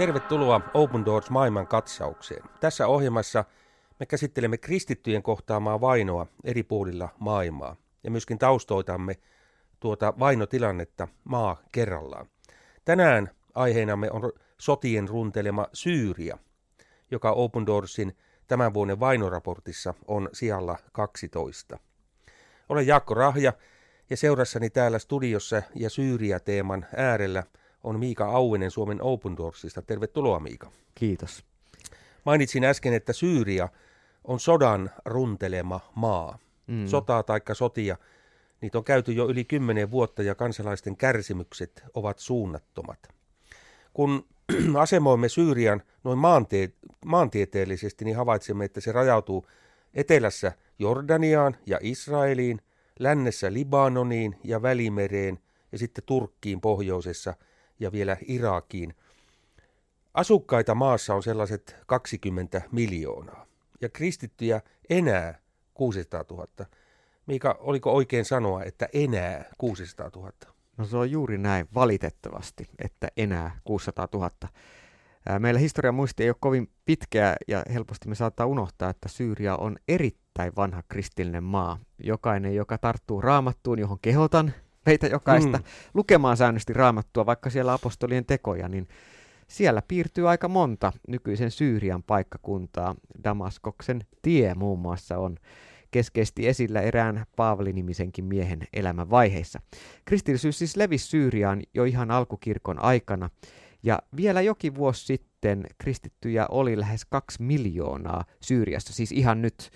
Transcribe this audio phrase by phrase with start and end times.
[0.00, 2.42] Tervetuloa Open Doors maailman katsaukseen.
[2.60, 3.44] Tässä ohjelmassa
[3.98, 9.14] me käsittelemme kristittyjen kohtaamaa vainoa eri puolilla maailmaa ja myöskin taustoitamme
[9.80, 12.26] tuota vainotilannetta maa kerrallaan.
[12.84, 16.38] Tänään aiheenamme on sotien runtelema Syyria,
[17.10, 21.78] joka Open Doorsin tämän vuoden vainoraportissa on sijalla 12.
[22.68, 23.52] Olen Jaakko Rahja
[24.10, 27.42] ja seurassani täällä studiossa ja Syyria-teeman äärellä
[27.84, 29.82] on Miika Auinen Suomen Open Doorsista.
[29.82, 30.70] Tervetuloa Miika.
[30.94, 31.44] Kiitos.
[32.24, 33.68] Mainitsin äsken, että Syyria
[34.24, 36.38] on sodan runtelema maa.
[36.66, 36.86] Mm.
[36.86, 37.96] Sotaa taikka sotia,
[38.60, 43.08] niitä on käyty jo yli kymmenen vuotta ja kansalaisten kärsimykset ovat suunnattomat.
[43.92, 44.26] Kun
[44.78, 46.72] asemoimme Syyrian noin maantie-
[47.04, 49.46] maantieteellisesti, niin havaitsemme, että se rajautuu
[49.94, 52.60] etelässä Jordaniaan ja Israeliin,
[52.98, 55.38] lännessä Libanoniin ja Välimereen
[55.72, 57.34] ja sitten Turkkiin pohjoisessa
[57.80, 58.94] ja vielä Irakiin.
[60.14, 63.46] Asukkaita maassa on sellaiset 20 miljoonaa
[63.80, 65.38] ja kristittyjä enää
[65.74, 66.46] 600 000.
[67.26, 70.32] Miika, oliko oikein sanoa, että enää 600 000?
[70.76, 74.30] No se on juuri näin, valitettavasti, että enää 600 000.
[75.38, 79.76] Meillä historian muisti ei ole kovin pitkeä ja helposti me saattaa unohtaa, että Syyria on
[79.88, 81.78] erittäin vanha kristillinen maa.
[81.98, 84.54] Jokainen, joka tarttuu raamattuun, johon kehotan
[84.86, 85.64] meitä jokaista mm.
[85.94, 88.88] lukemaan säännöllisesti raamattua, vaikka siellä apostolien tekoja, niin
[89.48, 92.94] siellä piirtyy aika monta nykyisen Syyrian paikkakuntaa.
[93.24, 95.36] Damaskoksen tie muun muassa on
[95.90, 99.60] keskeisesti esillä erään Paavali-nimisenkin miehen elämän vaiheissa.
[100.04, 103.30] Kristillisyys siis levisi Syyriaan jo ihan alkukirkon aikana,
[103.82, 109.70] ja vielä jokin vuosi sitten kristittyjä oli lähes kaksi miljoonaa Syyriassa, siis ihan nyt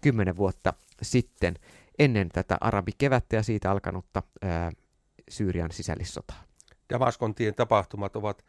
[0.00, 1.54] kymmenen vuotta sitten,
[1.98, 4.72] ennen tätä arabikevättä ja siitä alkanutta ää,
[5.28, 6.42] Syyrian sisällissotaa.
[6.92, 8.44] Damaskon tien tapahtumat ovat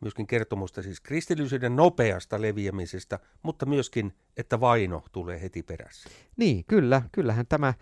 [0.00, 6.10] myöskin kertomusta siis kristillisyyden nopeasta leviämisestä, mutta myöskin, että vaino tulee heti perässä.
[6.36, 7.02] Niin, kyllä.
[7.12, 7.74] Kyllähän tämä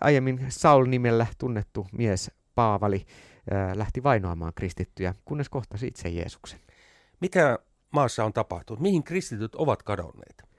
[0.00, 3.06] aiemmin Saul-nimellä tunnettu mies Paavali
[3.74, 6.60] lähti vainoamaan kristittyjä, kunnes kohtasi itse Jeesuksen.
[7.20, 7.58] Mitä
[7.90, 8.80] maassa on tapahtunut?
[8.80, 10.49] Mihin kristityt ovat kadonneet?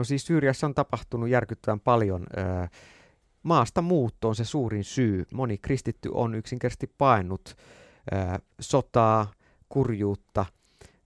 [0.00, 2.26] No siis Syyriassa on tapahtunut järkyttävän paljon.
[3.42, 5.24] Maasta muutto on se suurin syy.
[5.32, 7.56] Moni kristitty on yksinkertaisesti paennut
[8.60, 9.32] sotaa,
[9.68, 10.46] kurjuutta,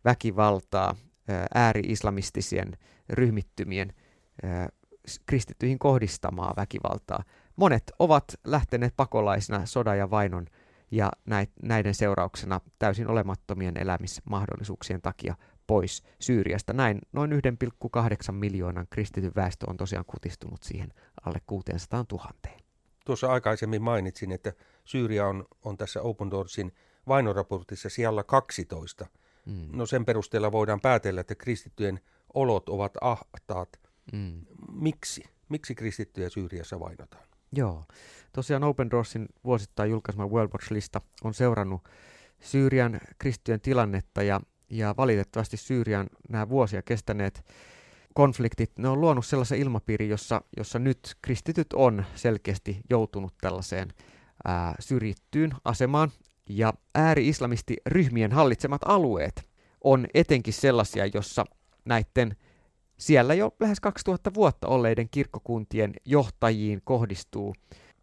[0.04, 0.94] väkivaltaa,
[1.54, 2.78] ääri-islamistisien
[3.08, 3.92] ryhmittymien
[5.26, 7.24] kristittyihin kohdistamaa väkivaltaa.
[7.56, 10.46] Monet ovat lähteneet pakolaisina sodan ja vainon
[10.90, 11.12] ja
[11.62, 15.34] näiden seurauksena täysin olemattomien elämismahdollisuuksien takia
[15.66, 16.72] pois Syyriasta.
[16.72, 20.92] Näin noin 1,8 miljoonan kristityn väestö on tosiaan kutistunut siihen
[21.26, 22.30] alle 600 000.
[23.06, 24.52] Tuossa aikaisemmin mainitsin, että
[24.84, 26.72] Syyria on, on tässä Open Doorsin
[27.08, 29.06] vainoraportissa siellä 12.
[29.46, 29.68] Mm.
[29.72, 32.00] No sen perusteella voidaan päätellä, että kristittyjen
[32.34, 33.80] olot ovat ahtaat.
[34.12, 34.40] Mm.
[34.72, 35.24] Miksi?
[35.48, 37.24] Miksi kristittyjä Syyriassa vainotaan?
[37.52, 37.84] Joo.
[38.32, 41.88] Tosiaan Open Doorsin vuosittain julkaisema World Watch-lista on seurannut
[42.40, 47.44] Syyrian kristittyjen tilannetta ja, ja valitettavasti Syyrian nämä vuosia kestäneet
[48.14, 53.88] konfliktit, ne on luonut sellaisen ilmapiirin, jossa, jossa nyt kristityt on selkeästi joutunut tällaiseen
[54.44, 56.10] ää, syrjittyyn asemaan.
[56.48, 59.48] Ja ääri-islamistiryhmien hallitsemat alueet
[59.84, 61.44] on etenkin sellaisia, jossa
[61.84, 62.36] näiden
[62.98, 67.54] siellä jo lähes 2000 vuotta olleiden kirkkokuntien johtajiin kohdistuu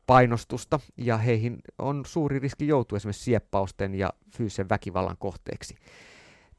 [0.07, 5.75] painostusta ja heihin on suuri riski joutua esimerkiksi sieppausten ja fyysisen väkivallan kohteeksi.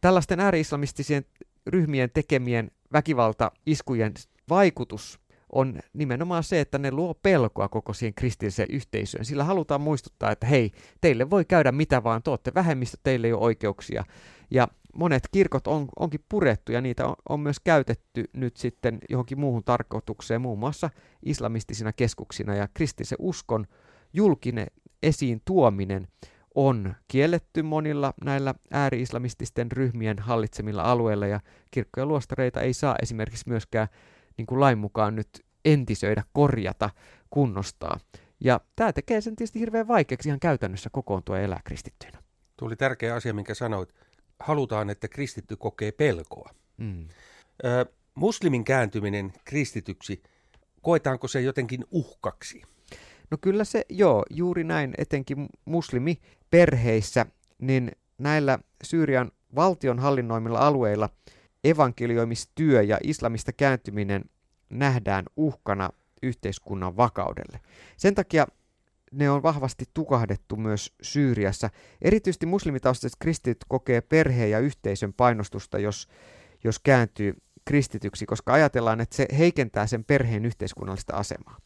[0.02, 1.24] Tällaisten ääri-islamistisien
[1.66, 4.14] ryhmien tekemien väkivaltaiskujen
[4.48, 5.20] vaikutus
[5.52, 9.24] on nimenomaan se, että ne luo pelkoa koko siihen kristilliseen yhteisöön.
[9.24, 10.70] Sillä halutaan muistuttaa, että hei,
[11.00, 14.04] teille voi käydä mitä vaan, te olette vähemmistö, teille ei ole oikeuksia.
[14.50, 19.40] Ja monet kirkot on, onkin purettu ja niitä on, on myös käytetty nyt sitten johonkin
[19.40, 20.90] muuhun tarkoitukseen, muun muassa
[21.22, 22.54] islamistisina keskuksina.
[22.54, 23.66] Ja kristillisen uskon
[24.12, 24.66] julkinen
[25.02, 26.08] esiin tuominen
[26.54, 31.40] on kielletty monilla näillä ääri-islamististen ryhmien hallitsemilla alueilla ja
[31.70, 33.88] kirkkoja luostareita ei saa esimerkiksi myöskään
[34.36, 35.28] niin kuin lain mukaan nyt
[35.64, 36.90] entisöidä, korjata,
[37.30, 38.00] kunnostaa.
[38.40, 42.22] Ja tämä tekee sen tietysti hirveän vaikeaksi ihan käytännössä kokoontua ja elää kristittyinä.
[42.56, 43.94] Tuo oli tärkeä asia, minkä sanoit.
[44.40, 46.50] Halutaan, että kristitty kokee pelkoa.
[46.76, 47.08] Mm.
[47.64, 50.22] Ö, muslimin kääntyminen kristityksi,
[50.82, 52.62] koetaanko se jotenkin uhkaksi?
[53.32, 57.26] No kyllä se, joo, juuri näin, etenkin muslimiperheissä,
[57.58, 61.08] niin näillä Syyrian valtion hallinnoimilla alueilla
[61.64, 64.24] evankelioimistyö ja islamista kääntyminen
[64.70, 65.90] nähdään uhkana
[66.22, 67.60] yhteiskunnan vakaudelle.
[67.96, 68.46] Sen takia
[69.12, 71.70] ne on vahvasti tukahdettu myös Syyriassa.
[72.02, 76.08] Erityisesti muslimitaustaiset kristityt kokee perheen ja yhteisön painostusta, jos,
[76.64, 81.56] jos kääntyy kristityksi, koska ajatellaan, että se heikentää sen perheen yhteiskunnallista asemaa.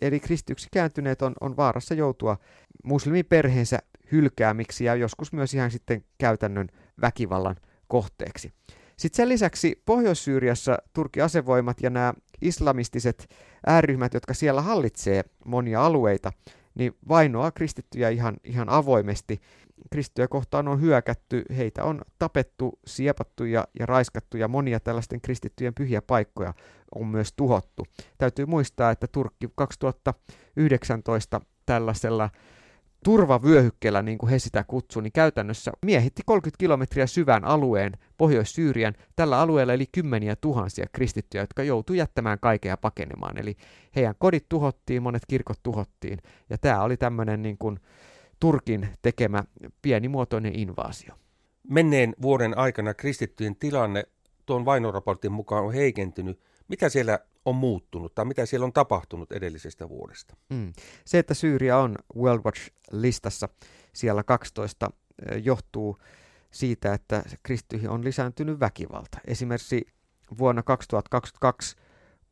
[0.00, 2.36] Eli kristityksi kääntyneet on, on vaarassa joutua
[2.84, 3.78] muslimiperheensä
[4.12, 6.68] hylkäämiksi ja joskus myös ihan sitten käytännön
[7.00, 7.56] väkivallan
[7.88, 8.52] kohteeksi.
[8.96, 13.28] Sitten sen lisäksi Pohjois-Syyriassa Turkin asevoimat ja nämä islamistiset
[13.66, 16.32] ääryhmät, jotka siellä hallitsee monia alueita,
[16.74, 19.40] niin vainoaa kristittyjä ihan, ihan avoimesti.
[19.90, 25.74] Kristittyjä kohtaan on hyökätty, heitä on tapettu, siepattu ja, ja raiskattu ja monia tällaisten kristittyjen
[25.74, 26.54] pyhiä paikkoja
[26.94, 27.84] on myös tuhottu.
[28.18, 32.30] Täytyy muistaa, että Turkki 2019 tällaisella
[33.04, 38.94] turvavyöhykkeellä, niin kuin he sitä kutsuu, niin käytännössä miehitti 30 kilometriä syvän alueen Pohjois-Syyrian.
[39.16, 43.38] Tällä alueella eli kymmeniä tuhansia kristittyjä, jotka joutuivat jättämään kaikea pakenemaan.
[43.38, 43.56] Eli
[43.96, 46.18] heidän kodit tuhottiin, monet kirkot tuhottiin.
[46.50, 47.80] Ja tämä oli tämmöinen niin kuin
[48.40, 49.44] Turkin tekemä
[49.82, 51.14] pienimuotoinen invaasio.
[51.68, 54.04] Menneen vuoden aikana kristittyjen tilanne
[54.46, 56.40] tuon vainoraportin mukaan on heikentynyt.
[56.68, 60.36] Mitä siellä on muuttunut tai mitä siellä on tapahtunut edellisestä vuodesta?
[60.50, 60.72] Mm.
[61.04, 63.48] Se, että Syyria on World Watch-listassa
[63.92, 64.90] siellä 12,
[65.42, 65.98] johtuu
[66.50, 69.18] siitä, että kristyihin on lisääntynyt väkivalta.
[69.26, 69.86] Esimerkiksi
[70.38, 71.76] vuonna 2022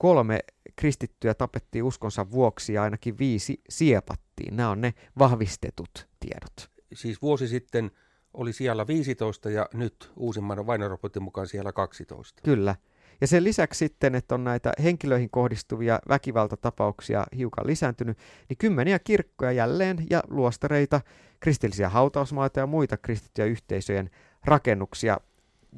[0.03, 0.41] kolme
[0.77, 4.57] kristittyä tapettiin uskonsa vuoksi ja ainakin viisi siepattiin.
[4.57, 6.71] Nämä on ne vahvistetut tiedot.
[6.95, 7.91] Siis vuosi sitten
[8.35, 12.43] oli siellä 15 ja nyt uusimman vainoraportin mukaan siellä 12.
[12.45, 12.75] Kyllä.
[13.21, 19.53] Ja sen lisäksi sitten, että on näitä henkilöihin kohdistuvia väkivaltatapauksia hiukan lisääntynyt, niin kymmeniä kirkkoja
[19.53, 21.01] jälleen ja luostareita,
[21.41, 24.11] kristillisiä hautausmaita ja muita kristittyjä yhteisöjen
[24.45, 25.19] rakennuksia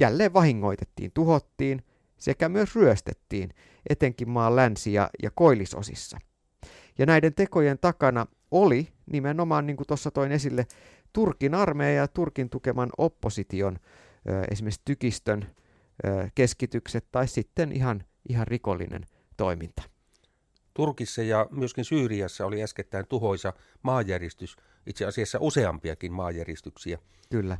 [0.00, 1.82] jälleen vahingoitettiin, tuhottiin
[2.24, 3.50] sekä myös ryöstettiin,
[3.88, 6.18] etenkin maan länsi- ja, ja koillisosissa.
[6.98, 10.66] Ja näiden tekojen takana oli nimenomaan, niin kuin tuossa toin esille,
[11.12, 13.78] Turkin armeija ja Turkin tukeman opposition,
[14.50, 15.46] esimerkiksi tykistön
[16.34, 19.06] keskitykset tai sitten ihan, ihan rikollinen
[19.36, 19.82] toiminta.
[20.74, 24.56] Turkissa ja myöskin Syyriassa oli äskettäin tuhoisa maanjäristys,
[24.86, 26.98] itse asiassa useampiakin maanjäristyksiä.
[27.30, 27.58] Kyllä.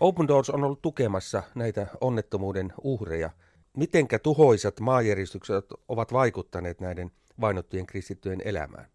[0.00, 3.30] Open Doors on ollut tukemassa näitä onnettomuuden uhreja.
[3.76, 7.10] Mitenkä tuhoisat maanjäristykset ovat vaikuttaneet näiden
[7.40, 8.86] vainottujen kristittyjen elämään?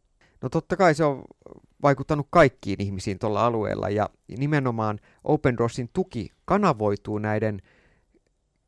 [0.42, 1.24] No totta kai se on
[1.84, 7.62] vaikuttanut kaikkiin ihmisiin tuolla alueella ja nimenomaan Open Doorsin tuki kanavoituu näiden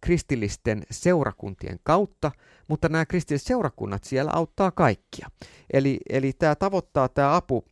[0.01, 2.31] kristillisten seurakuntien kautta,
[2.67, 5.27] mutta nämä kristilliset seurakunnat siellä auttaa kaikkia.
[5.73, 7.65] Eli, eli tämä tavoittaa tämä apu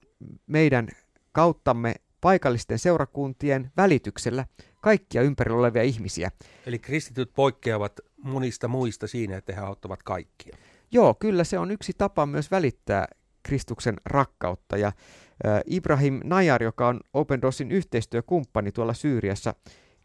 [0.48, 0.88] meidän
[1.32, 4.46] kauttamme paikallisten seurakuntien välityksellä
[4.82, 6.32] kaikkia ympärillä olevia ihmisiä.
[6.66, 10.58] Eli kristityt poikkeavat monista muista siinä, että he auttavat kaikkia.
[10.92, 13.08] Joo, kyllä se on yksi tapa myös välittää
[13.44, 14.78] Kristuksen rakkautta.
[14.78, 19.54] Ja äh, Ibrahim Najar, joka on Open Doorsin yhteistyökumppani tuolla Syyriassa,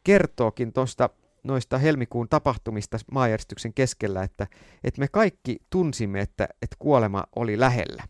[0.05, 1.11] kertookin tuosta
[1.45, 4.47] noista helmikuun tapahtumista maanjärjestyksen keskellä, että,
[4.85, 8.03] että me kaikki tunsimme, että, että kuolema oli lähellä.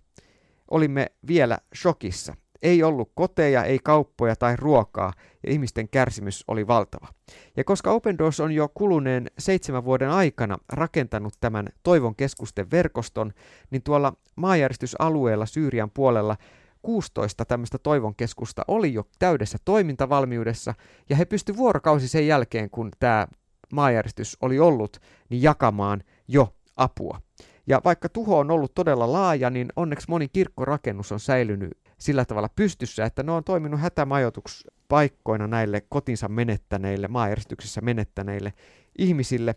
[0.71, 2.35] Olimme vielä shokissa.
[2.65, 5.13] Ei ollut koteja, ei kauppoja tai ruokaa,
[5.47, 7.09] ja ihmisten kärsimys oli valtava.
[7.57, 13.33] Ja koska Open Doors on jo kuluneen seitsemän vuoden aikana rakentanut tämän toivon keskusten verkoston,
[13.71, 16.37] niin tuolla maanjäristysalueella Syyrian puolella
[16.83, 20.75] 16 tämmöistä toivonkeskusta oli jo täydessä toimintavalmiudessa,
[21.11, 23.27] ja he pystyivät vuorokausi sen jälkeen, kun tämä
[23.73, 27.21] maajärjestys oli ollut, niin jakamaan jo apua.
[27.67, 32.49] Ja vaikka tuho on ollut todella laaja, niin onneksi moni kirkkorakennus on säilynyt sillä tavalla
[32.57, 38.53] pystyssä, että ne on toiminut hätämajoituspaikkoina näille kotinsa menettäneille, maajärjestyksessä menettäneille
[38.99, 39.55] ihmisille.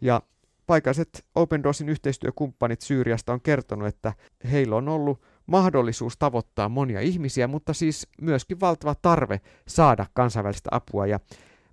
[0.00, 0.22] Ja
[0.66, 4.12] paikalliset Open Doorsin yhteistyökumppanit Syyriasta on kertonut, että
[4.52, 11.06] heillä on ollut mahdollisuus tavoittaa monia ihmisiä, mutta siis myöskin valtava tarve saada kansainvälistä apua.
[11.06, 11.20] Ja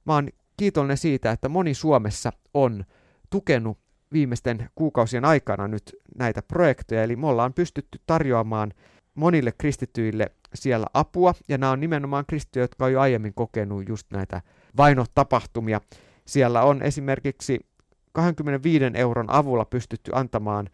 [0.05, 2.85] mä oon kiitollinen siitä, että moni Suomessa on
[3.29, 3.77] tukenut
[4.13, 8.73] viimeisten kuukausien aikana nyt näitä projekteja, eli me ollaan pystytty tarjoamaan
[9.15, 14.07] monille kristityille siellä apua, ja nämä on nimenomaan kristittyjä, jotka on jo aiemmin kokenut just
[14.11, 14.41] näitä
[14.77, 15.81] vainotapahtumia.
[16.25, 17.59] Siellä on esimerkiksi
[18.13, 20.69] 25 euron avulla pystytty antamaan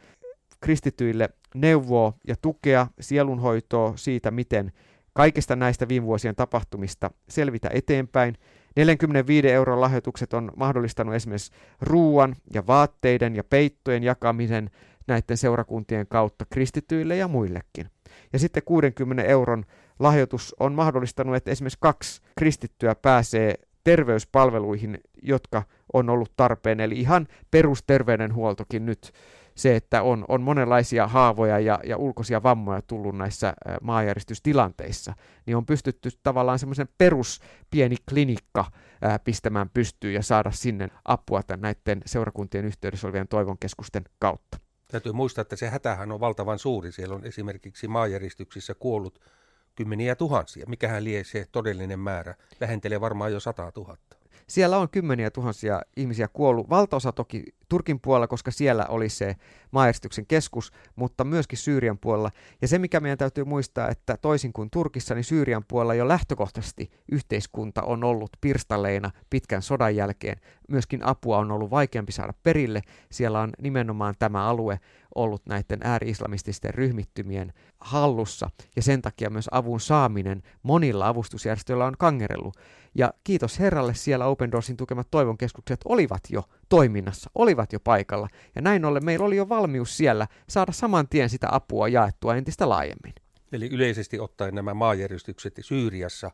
[0.62, 4.72] kristityille neuvoa ja tukea, sielunhoitoa siitä, miten
[5.14, 8.38] kaikista näistä viime vuosien tapahtumista selvitä eteenpäin.
[8.76, 14.70] 45 euron lahjoitukset on mahdollistanut esimerkiksi ruuan ja vaatteiden ja peittojen jakamisen
[15.12, 17.90] näiden seurakuntien kautta kristityille ja muillekin.
[18.34, 19.66] Ja sitten 60 euron
[20.00, 25.64] lahjoitus on mahdollistanut, että esimerkiksi kaksi kristittyä pääsee terveyspalveluihin, jotka
[25.94, 26.80] on ollut tarpeen.
[26.80, 29.12] Eli ihan perusterveydenhuoltokin nyt
[29.56, 35.14] se, että on, on monenlaisia haavoja ja, ja ulkoisia vammoja tullut näissä maanjäristystilanteissa,
[35.46, 37.40] niin on pystytty tavallaan semmoisen perus
[37.72, 38.66] pieni klinikka
[39.02, 44.58] ää, pistämään pystyyn ja saada sinne apua tämän näiden seurakuntien yhteydessä olevien toivonkeskusten kautta.
[44.92, 46.92] Täytyy muistaa, että se hätähän on valtavan suuri.
[46.92, 49.20] Siellä on esimerkiksi maanjäristyksissä kuollut
[49.76, 50.66] kymmeniä tuhansia.
[50.68, 52.36] Mikähän lie se todellinen määrä?
[52.60, 54.18] Lähentelee varmaan jo sata tuhatta.
[54.48, 56.70] Siellä on kymmeniä tuhansia ihmisiä kuollut.
[56.70, 59.36] Valtaosa toki Turkin puolella, koska siellä oli se
[59.72, 62.32] maajärjestyksen keskus, mutta myöskin Syyrian puolella.
[62.62, 66.92] Ja se, mikä meidän täytyy muistaa, että toisin kuin Turkissa, niin Syyrian puolella jo lähtökohtaisesti
[67.12, 70.38] yhteiskunta on ollut pirstaleina pitkän sodan jälkeen.
[70.70, 72.82] Myöskin apua on ollut vaikeampi saada perille.
[73.12, 74.80] Siellä on nimenomaan tämä alue
[75.16, 82.58] ollut näiden ääri-islamististen ryhmittymien hallussa, ja sen takia myös avun saaminen monilla avustusjärjestöillä on kangerellut.
[82.96, 88.28] Ja kiitos Herralle siellä Open Doorsin tukemat toivonkeskukset olivat jo toiminnassa, olivat jo paikalla.
[88.56, 92.70] Ja näin ollen meillä oli jo valmius siellä saada saman tien sitä apua jaettua entistä
[92.70, 93.14] laajemmin.
[93.52, 96.32] Eli yleisesti ottaen nämä maajärjestykset Syyriassa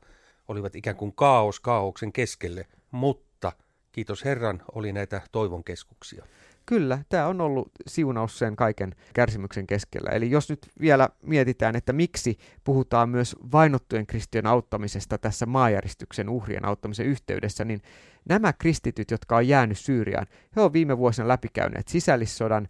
[0.48, 3.51] olivat ikään kuin kaos kaauksen keskelle, mutta
[3.91, 6.25] kiitos Herran oli näitä toivonkeskuksia.
[6.69, 10.09] Kyllä, tämä on ollut siunaus sen kaiken kärsimyksen keskellä.
[10.09, 16.65] Eli jos nyt vielä mietitään, että miksi puhutaan myös vainottujen kristittyjen auttamisesta tässä maajäristyksen uhrien
[16.65, 17.81] auttamisen yhteydessä, niin
[18.29, 22.67] nämä kristityt, jotka on jäänyt Syyriaan, he ovat viime vuosina läpikäyneet sisällissodan,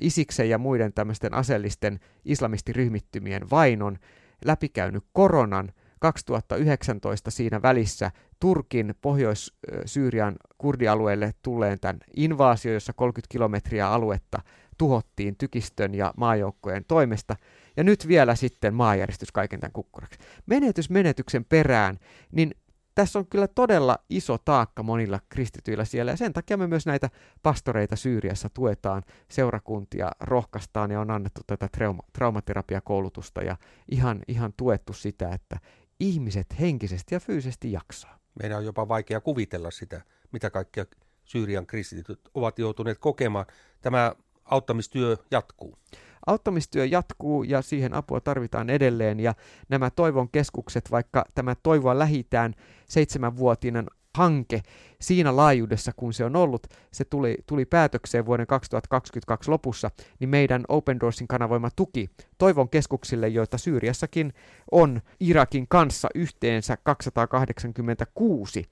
[0.00, 3.98] Isiksen ja muiden tämmöisten aseellisten islamistiryhmittymien vainon,
[4.44, 14.42] läpikäynyt koronan, 2019 siinä välissä Turkin Pohjois-Syyrian kurdialueelle tulleen tämän invaasio, jossa 30 kilometriä aluetta
[14.78, 17.36] tuhottiin tykistön ja maajoukkojen toimesta,
[17.76, 20.18] ja nyt vielä sitten maajärjestys kaiken tämän kukkuraksi.
[20.46, 21.98] Menetys menetyksen perään,
[22.32, 22.54] niin
[22.94, 27.10] tässä on kyllä todella iso taakka monilla kristityillä siellä, ja sen takia me myös näitä
[27.42, 33.56] pastoreita Syyriassa tuetaan, seurakuntia rohkaistaan, ja on annettu tätä trauma- traumaterapiakoulutusta, ja
[33.90, 35.58] ihan, ihan tuettu sitä, että
[36.00, 38.18] ihmiset henkisesti ja fyysisesti jaksaa.
[38.42, 40.02] Meidän on jopa vaikea kuvitella sitä,
[40.32, 40.86] mitä kaikkia
[41.24, 43.46] Syyrian kristityt ovat joutuneet kokemaan.
[43.82, 44.14] Tämä
[44.44, 45.78] auttamistyö jatkuu.
[46.26, 49.34] Auttamistyö jatkuu ja siihen apua tarvitaan edelleen ja
[49.68, 52.54] nämä toivon keskukset, vaikka tämä toivoa lähitään
[52.88, 53.86] seitsemänvuotinen
[54.16, 54.62] hanke
[55.00, 60.64] siinä laajuudessa, kun se on ollut, se tuli, tuli päätökseen vuoden 2022 lopussa, niin meidän
[60.68, 64.32] Open Doorsin kanavoima tuki toivon keskuksille, joita Syyriassakin
[64.72, 68.64] on Irakin kanssa yhteensä 286,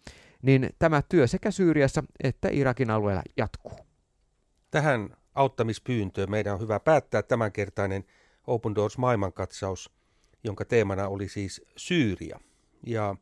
[0.42, 3.78] niin tämä työ sekä Syyriassa että Irakin alueella jatkuu.
[4.70, 8.04] Tähän auttamispyyntöön meidän on hyvä päättää tämänkertainen
[8.46, 9.90] Open Doors maailmankatsaus,
[10.44, 12.40] jonka teemana oli siis Syyria.
[12.86, 13.16] Ja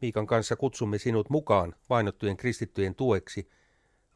[0.00, 3.50] Miikan kanssa kutsumme sinut mukaan vainottujen kristittyjen tueksi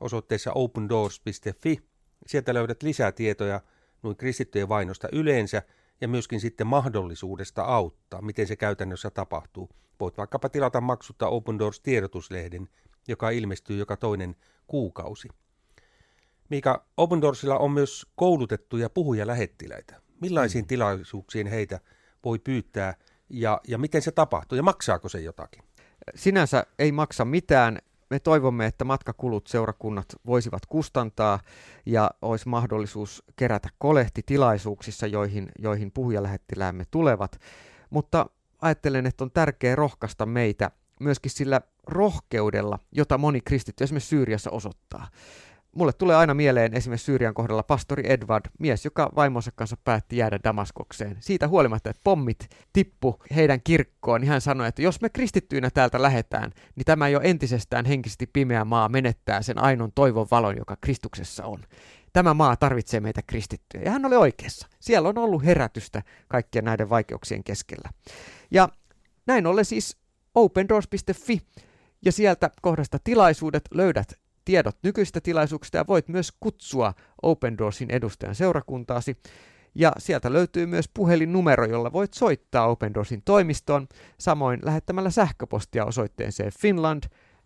[0.01, 1.81] osoitteessa opendoors.fi.
[2.27, 3.61] Sieltä löydät lisää tietoja
[4.03, 5.63] noin kristittyjen vainosta yleensä
[6.01, 9.71] ja myöskin sitten mahdollisuudesta auttaa, miten se käytännössä tapahtuu.
[10.01, 12.69] Voit vaikkapa tilata maksutta Open Doors tiedotuslehden,
[13.09, 14.37] joka ilmestyy joka toinen
[14.67, 15.29] kuukausi.
[16.49, 20.01] Miika, Open Doorsilla on myös koulutettuja puhujalähettiläitä.
[20.21, 20.67] Millaisiin mm.
[20.67, 21.81] tilaisuuksiin heitä
[22.25, 22.95] voi pyytää
[23.29, 25.65] ja, ja miten se tapahtuu ja maksaako se jotakin?
[26.15, 27.79] Sinänsä ei maksa mitään.
[28.11, 31.41] Me toivomme, että matkakulut seurakunnat voisivat kustantaa
[31.87, 37.41] ja olisi mahdollisuus kerätä kolehti tilaisuuksissa, joihin, joihin puhujalähettiläämme tulevat.
[37.91, 38.27] Mutta
[38.63, 40.71] ajattelen, että on tärkeää rohkaista meitä
[41.01, 45.09] myöskin sillä rohkeudella, jota moni kristitty esimerkiksi Syyriassa osoittaa.
[45.75, 50.39] Mulle tulee aina mieleen esimerkiksi Syyrian kohdalla pastori Edward, mies, joka vaimonsa kanssa päätti jäädä
[50.45, 51.17] Damaskokseen.
[51.21, 56.03] Siitä huolimatta, että pommit tippu heidän kirkkoon, niin hän sanoi, että jos me kristittyinä täältä
[56.03, 61.45] lähetään, niin tämä jo entisestään henkisesti pimeä maa menettää sen ainoan toivon valon, joka Kristuksessa
[61.45, 61.61] on.
[62.13, 63.85] Tämä maa tarvitsee meitä kristittyjä.
[63.85, 64.67] Ja hän oli oikeassa.
[64.81, 67.91] Siellä on ollut herätystä kaikkien näiden vaikeuksien keskellä.
[68.51, 68.69] Ja
[69.27, 69.97] näin ollen siis
[70.35, 71.41] opendoors.fi
[72.05, 78.35] ja sieltä kohdasta tilaisuudet löydät tiedot nykyistä tilaisuuksista ja voit myös kutsua Open Doorsin edustajan
[78.35, 79.17] seurakuntaasi.
[79.75, 86.53] Ja sieltä löytyy myös puhelinnumero, jolla voit soittaa Open Doorsin toimistoon, samoin lähettämällä sähköpostia osoitteeseen
[86.61, 87.05] finland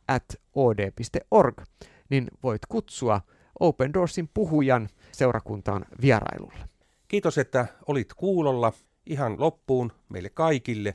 [0.09, 0.25] at
[0.55, 1.63] od.org,
[2.11, 3.21] niin voit kutsua
[3.61, 6.69] Open Doorsin puhujan seurakuntaan vierailulle.
[7.09, 8.73] Kiitos, että olit kuulolla.
[9.07, 10.95] Ihan loppuun meille kaikille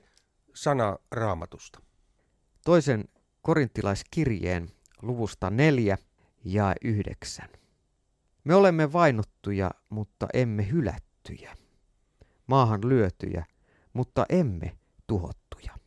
[0.54, 1.80] sana raamatusta.
[2.66, 3.06] Toisen
[3.42, 4.70] korintilaiskirjeen
[5.04, 5.98] luvusta 4
[6.46, 7.50] ja 9.
[8.44, 11.58] Me olemme vainottuja, mutta emme hylättyjä.
[12.48, 13.46] Maahan lyötyjä,
[13.94, 15.83] mutta emme tuhottuja.